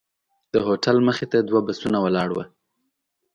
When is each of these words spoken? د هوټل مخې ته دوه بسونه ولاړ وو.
د 0.53 0.55
هوټل 0.65 0.97
مخې 1.07 1.25
ته 1.31 1.37
دوه 1.49 1.59
بسونه 1.67 1.97
ولاړ 2.01 2.29
وو. 2.33 2.43